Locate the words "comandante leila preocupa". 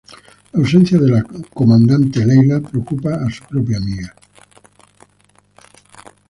1.53-3.13